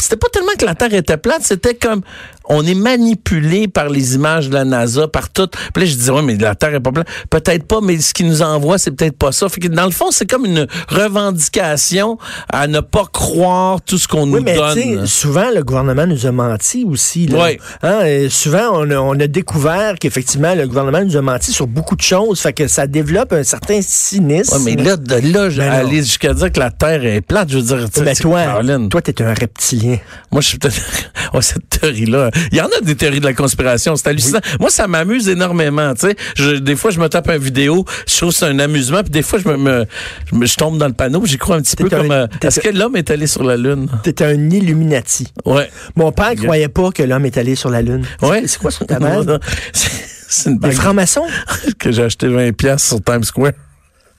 c'était 0.00 0.16
pas 0.16 0.28
tellement 0.32 0.50
que 0.58 0.64
la 0.66 0.74
Terre 0.74 0.92
était 0.94 1.16
plate, 1.16 1.42
c'était 1.42 1.74
comme 1.76 2.02
on 2.48 2.64
est 2.66 2.74
manipulé 2.74 3.68
par 3.68 3.88
les 3.88 4.14
images 4.14 4.48
de 4.48 4.54
la 4.54 4.64
NASA, 4.64 5.08
par 5.08 5.30
tout. 5.30 5.48
Puis 5.74 5.84
là, 5.84 5.90
je 5.90 5.94
disais, 5.96 6.10
ouais, 6.10 6.22
mais 6.22 6.36
la 6.36 6.54
Terre 6.54 6.74
est 6.74 6.80
pas 6.80 6.92
plate. 6.92 7.06
Peut-être 7.30 7.64
pas, 7.66 7.80
mais 7.82 7.98
ce 8.00 8.12
qui 8.14 8.24
nous 8.24 8.42
envoie, 8.42 8.78
c'est 8.78 8.90
peut-être 8.90 9.16
pas 9.16 9.32
ça. 9.32 9.48
Fait 9.48 9.60
que 9.60 9.68
dans 9.68 9.84
le 9.86 9.90
fond, 9.92 10.10
c'est 10.10 10.28
comme 10.28 10.44
une 10.46 10.66
revendication 10.88 12.18
à 12.52 12.66
ne 12.66 12.80
pas 12.80 13.04
croire 13.12 13.80
tout 13.82 13.98
ce 13.98 14.08
qu'on 14.08 14.24
Oui, 14.24 14.40
nous 14.40 14.42
mais 14.42 14.56
donne. 14.56 15.06
souvent, 15.06 15.50
le 15.54 15.62
gouvernement 15.62 16.06
nous 16.06 16.26
a 16.26 16.32
menti 16.32 16.84
aussi. 16.88 17.26
Là. 17.26 17.42
Ouais. 17.42 17.58
Hein, 17.82 18.00
et 18.04 18.28
souvent, 18.28 18.70
on 18.72 18.90
a, 18.90 18.96
on 18.96 19.18
a 19.20 19.26
découvert 19.26 19.94
qu'effectivement, 19.98 20.54
le 20.54 20.66
gouvernement 20.66 21.04
nous 21.04 21.16
a 21.16 21.22
menti 21.22 21.52
sur 21.52 21.66
beaucoup 21.66 21.96
de 21.96 22.02
choses. 22.02 22.40
Fait 22.40 22.52
que 22.52 22.66
ça 22.68 22.86
développe 22.86 23.32
un 23.32 23.42
certain 23.44 23.80
cynisme. 23.82 24.58
Mais 24.64 24.76
là, 24.76 24.96
de 24.96 25.14
là, 25.32 25.48
Ben 25.48 25.60
aller 25.72 25.98
jusqu'à 25.98 26.34
dire 26.34 26.50
que 26.52 26.60
la 26.60 26.70
Terre 26.70 27.04
est 27.04 27.20
plate, 27.20 27.50
je 27.50 27.56
veux 27.58 27.62
dire, 27.62 27.90
tu 27.90 27.98
sais, 28.00 28.04
mais 28.04 28.14
c'est- 28.14 28.22
toi, 28.22 28.42
Caroline. 28.44 28.88
toi, 28.88 29.02
t'es 29.02 29.22
un 29.22 29.34
reptilien. 29.34 29.98
Moi, 30.30 30.40
je 30.40 30.48
suis 30.48 30.58
peut-être. 30.58 30.76
Ouais, 31.32 31.40
cette 31.40 31.68
théorie-là. 31.70 32.30
Il 32.50 32.58
y 32.58 32.60
en 32.60 32.66
a 32.66 32.80
des 32.82 32.94
théories 32.96 33.20
de 33.20 33.24
la 33.26 33.34
conspiration. 33.34 33.96
C'est 33.96 34.08
hallucinant. 34.08 34.40
Moi, 34.60 34.70
ça 34.70 34.86
m'amuse 34.86 35.28
énormément. 35.28 35.94
Tu 35.94 36.08
sais, 36.36 36.60
des 36.60 36.76
fois, 36.76 36.90
je 36.90 37.00
me 37.00 37.08
tape 37.08 37.28
une 37.30 37.38
vidéo. 37.38 37.84
Je 38.08 38.16
trouve 38.16 38.30
que 38.30 38.36
c'est 38.36 38.46
un 38.46 38.58
amusement. 38.58 39.02
Puis 39.02 39.10
des 39.10 39.22
fois, 39.22 39.38
je 39.38 39.48
me, 39.48 39.56
me- 39.56 39.86
je, 40.30 40.34
me- 40.36 40.46
je 40.46 40.54
tombe 40.56 40.78
dans 40.78 40.86
le 40.88 40.92
panneau. 40.94 41.24
J'y 41.26 41.38
crois 41.38 41.56
un 41.56 41.62
petit 41.62 41.76
peu 41.76 41.86
un- 41.86 41.88
comme. 41.88 42.10
euh, 42.10 42.26
Est-ce 42.42 42.60
que 42.60 42.68
l'homme 42.68 42.96
est 42.96 43.10
allé 43.10 43.26
sur 43.26 43.44
la 43.44 43.56
Lune? 43.56 43.88
T'es 44.02 44.22
un 44.24 44.50
Illuminati. 44.50 45.28
Ouais. 45.44 45.70
Mon 45.96 46.12
père 46.12 46.34
croyait 46.36 46.68
pas 46.68 46.90
que 46.90 47.02
l'homme 47.02 47.26
est 47.26 47.36
allé 47.38 47.54
sur 47.54 47.70
la 47.70 47.82
Lune. 47.82 48.04
Ouais. 48.22 48.42
C'est 48.46 48.58
quoi 48.60 48.70
sur 48.70 48.86
ta 48.86 48.98
bague? 49.00 49.38
C'est 49.72 50.48
une 50.50 50.58
Des 50.58 50.68
bague 50.68 50.76
francs-maçons? 50.76 51.26
que 51.78 51.92
j'ai 51.92 52.04
acheté 52.04 52.26
20$ 52.28 52.52
piastres 52.52 52.88
sur 52.88 53.02
Times 53.04 53.24
Square. 53.24 53.52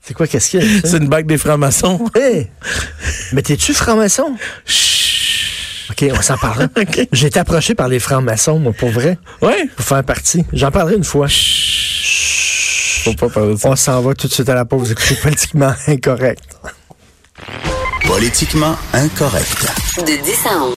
C'est 0.05 0.13
quoi, 0.13 0.27
qu'est-ce 0.27 0.50
qu'il 0.50 0.62
y 0.62 0.63
a? 0.77 0.82
C'est 0.84 0.98
une 0.98 1.08
bague 1.08 1.25
des 1.25 1.38
francs-maçons. 1.38 2.03
Hey! 2.15 2.50
Mais 3.32 3.41
t'es-tu 3.41 3.74
franc-maçon? 3.74 4.36
OK, 5.93 6.09
on 6.17 6.21
s'en 6.21 6.38
parle. 6.38 6.69
OK. 6.77 7.07
J'ai 7.12 7.27
été 7.27 7.39
approché 7.39 7.75
par 7.75 7.88
les 7.88 8.00
francs-maçons, 8.00 8.59
moi, 8.59 8.73
pour 8.77 8.89
vrai, 8.89 9.17
Ouais. 9.41 9.67
pour 9.75 9.85
faire 9.85 10.03
partie. 10.03 10.43
J'en 10.53 10.71
parlerai 10.71 10.95
une 10.95 11.03
fois. 11.03 11.27
Faut 13.03 13.13
pas 13.13 13.29
parler 13.29 13.53
de 13.55 13.59
ça. 13.59 13.69
On 13.69 13.75
s'en 13.75 14.01
va 14.01 14.13
tout 14.13 14.27
de 14.27 14.33
suite 14.33 14.50
à 14.50 14.55
la 14.55 14.65
pause. 14.65 14.91
Écoutez, 14.91 15.15
politiquement 15.15 15.73
incorrect. 15.88 16.43
Politiquement 18.07 18.75
incorrect. 18.93 19.67
De 19.97 20.23
10 20.23 20.45
à 20.50 20.63
11. 20.63 20.71